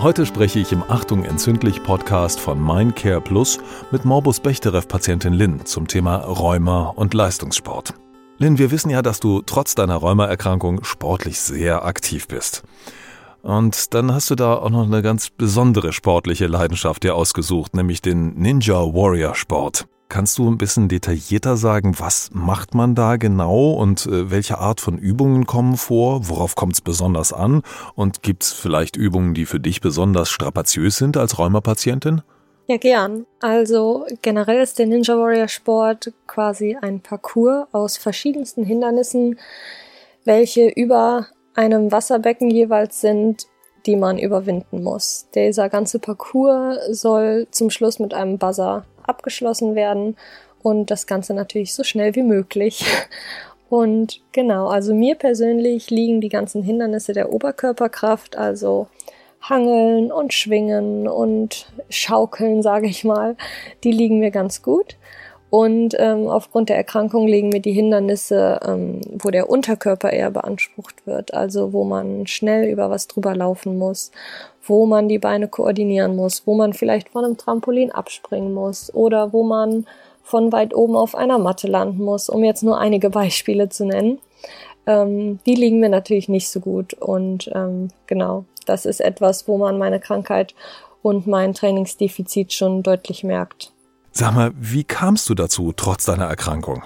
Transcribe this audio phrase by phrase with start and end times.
[0.00, 3.58] Heute spreche ich im Achtung entzündlich Podcast von Mindcare Plus
[3.90, 7.94] mit Morbus Bechterew-Patientin Lynn zum Thema Rheuma und Leistungssport.
[8.38, 12.62] Lynn, wir wissen ja, dass du trotz deiner Rheumaerkrankung sportlich sehr aktiv bist.
[13.42, 18.00] Und dann hast du da auch noch eine ganz besondere sportliche Leidenschaft dir ausgesucht, nämlich
[18.00, 19.88] den Ninja Warrior Sport.
[20.10, 24.80] Kannst du ein bisschen detaillierter sagen, was macht man da genau und äh, welche Art
[24.80, 26.28] von Übungen kommen vor?
[26.28, 27.62] Worauf kommt es besonders an?
[27.94, 32.22] Und gibt es vielleicht Übungen, die für dich besonders strapaziös sind als Rheumapatientin?
[32.68, 33.26] Ja, gern.
[33.40, 39.38] Also generell ist der Ninja Warrior Sport quasi ein Parcours aus verschiedensten Hindernissen,
[40.24, 43.46] welche über einem Wasserbecken jeweils sind,
[43.88, 45.26] die man überwinden muss.
[45.34, 50.14] Dieser ganze Parcours soll zum Schluss mit einem Buzzer abgeschlossen werden
[50.62, 52.84] und das Ganze natürlich so schnell wie möglich.
[53.70, 58.86] Und genau, also mir persönlich liegen die ganzen Hindernisse der Oberkörperkraft, also
[59.42, 63.36] Hangeln und Schwingen und Schaukeln, sage ich mal,
[63.84, 64.96] die liegen mir ganz gut.
[65.50, 71.06] Und ähm, aufgrund der Erkrankung liegen mir die Hindernisse, ähm, wo der Unterkörper eher beansprucht
[71.06, 74.10] wird, also wo man schnell über was drüber laufen muss,
[74.62, 79.32] wo man die Beine koordinieren muss, wo man vielleicht von einem Trampolin abspringen muss oder
[79.32, 79.86] wo man
[80.22, 84.18] von weit oben auf einer Matte landen muss, um jetzt nur einige Beispiele zu nennen.
[84.86, 89.56] Ähm, die liegen mir natürlich nicht so gut und ähm, genau, das ist etwas, wo
[89.56, 90.54] man meine Krankheit
[91.00, 93.72] und mein Trainingsdefizit schon deutlich merkt.
[94.20, 96.82] Sag mal, wie kamst du dazu, trotz deiner Erkrankung?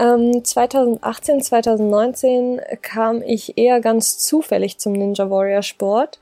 [0.00, 6.18] Ähm, 2018, 2019 kam ich eher ganz zufällig zum Ninja Warrior Sport,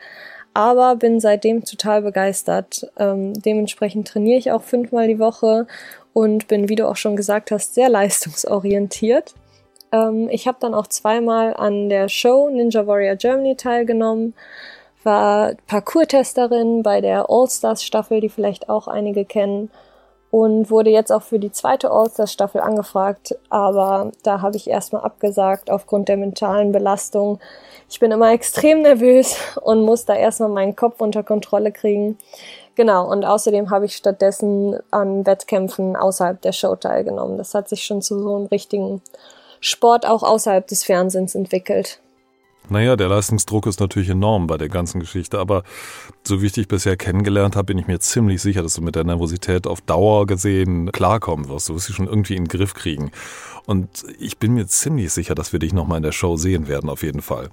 [0.53, 2.87] aber bin seitdem total begeistert.
[2.99, 5.67] Ähm, dementsprechend trainiere ich auch fünfmal die Woche
[6.13, 9.33] und bin, wie du auch schon gesagt hast, sehr leistungsorientiert.
[9.93, 14.35] Ähm, ich habe dann auch zweimal an der Show Ninja Warrior Germany teilgenommen,
[15.05, 19.71] war Parcours-Testerin bei der All-Stars Staffel, die vielleicht auch einige kennen
[20.35, 25.71] und wurde jetzt auch für die zweite All-Stars-Staffel angefragt, aber da habe ich erstmal abgesagt
[25.71, 27.39] aufgrund der mentalen Belastung.
[27.89, 32.19] Ich bin immer extrem nervös und muss da erstmal meinen Kopf unter Kontrolle kriegen.
[32.75, 37.39] Genau, und außerdem habe ich stattdessen an Wettkämpfen außerhalb der Show teilgenommen.
[37.39, 39.03] Das hat sich schon zu so einem richtigen
[39.61, 42.01] Sport auch außerhalb des Fernsehens entwickelt.
[42.71, 45.65] Naja, der Leistungsdruck ist natürlich enorm bei der ganzen Geschichte, aber
[46.27, 48.95] so wie ich dich bisher kennengelernt habe, bin ich mir ziemlich sicher, dass du mit
[48.95, 51.69] der Nervosität auf Dauer gesehen klarkommen wirst.
[51.69, 53.11] Du wirst sie schon irgendwie in den Griff kriegen.
[53.67, 56.89] Und ich bin mir ziemlich sicher, dass wir dich nochmal in der Show sehen werden,
[56.89, 57.51] auf jeden Fall.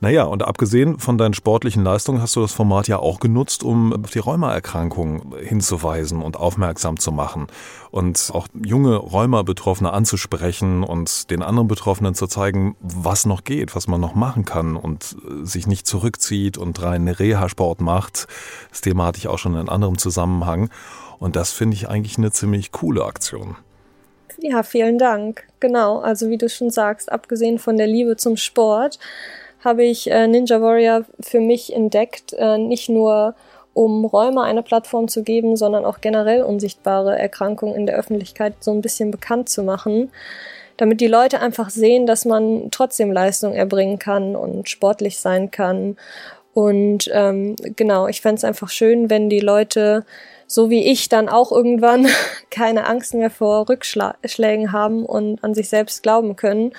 [0.00, 4.04] Naja, und abgesehen von deinen sportlichen Leistungen hast du das Format ja auch genutzt, um
[4.04, 7.46] auf die Rheumaerkrankung hinzuweisen und aufmerksam zu machen
[7.90, 13.88] und auch junge Rheuma-Betroffene anzusprechen und den anderen Betroffenen zu zeigen, was noch geht, was
[13.88, 18.26] man noch machen kann und äh, sich nicht zurückzieht und rein Reha-Sport macht.
[18.68, 20.68] Das Thema hatte ich auch schon in anderem Zusammenhang.
[21.18, 23.56] Und das finde ich eigentlich eine ziemlich coole Aktion.
[24.38, 25.44] Ja, vielen Dank.
[25.60, 28.98] Genau, also wie du schon sagst, abgesehen von der Liebe zum Sport,
[29.64, 33.34] habe ich äh, Ninja Warrior für mich entdeckt, äh, nicht nur
[33.76, 38.70] um Räume eine Plattform zu geben, sondern auch generell unsichtbare Erkrankungen in der Öffentlichkeit so
[38.70, 40.10] ein bisschen bekannt zu machen,
[40.78, 45.96] damit die Leute einfach sehen, dass man trotzdem Leistung erbringen kann und sportlich sein kann.
[46.54, 50.06] Und ähm, genau, ich fände es einfach schön, wenn die Leute,
[50.46, 52.06] so wie ich, dann auch irgendwann
[52.50, 56.72] keine Angst mehr vor Rückschlägen haben und an sich selbst glauben können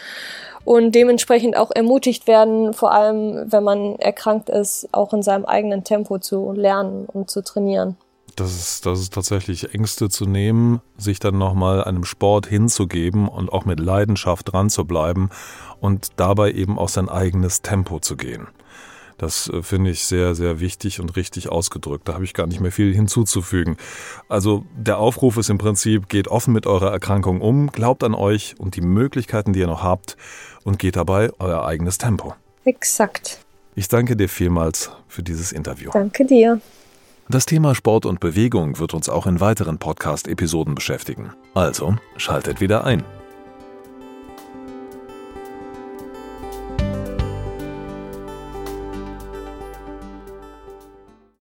[0.68, 5.86] und dementsprechend auch ermutigt werden, vor allem wenn man erkrankt ist, auch in seinem eigenen
[5.86, 7.96] Tempo zu lernen und zu trainieren.
[8.36, 13.52] Das ist, das ist tatsächlich Ängste zu nehmen, sich dann nochmal einem Sport hinzugeben und
[13.52, 15.30] auch mit Leidenschaft dran zu bleiben
[15.80, 18.48] und dabei eben auch sein eigenes Tempo zu gehen.
[19.18, 22.08] Das äh, finde ich sehr, sehr wichtig und richtig ausgedrückt.
[22.08, 23.78] Da habe ich gar nicht mehr viel hinzuzufügen.
[24.30, 28.56] Also der Aufruf ist im Prinzip, geht offen mit eurer Erkrankung um, glaubt an euch
[28.60, 30.18] und die Möglichkeiten, die ihr noch habt
[30.64, 32.36] und geht dabei euer eigenes Tempo.
[32.66, 33.40] Exakt.
[33.76, 35.92] Ich danke dir vielmals für dieses Interview.
[35.94, 36.60] Danke dir.
[37.30, 41.32] Das Thema Sport und Bewegung wird uns auch in weiteren Podcast-Episoden beschäftigen.
[41.54, 43.04] Also schaltet wieder ein.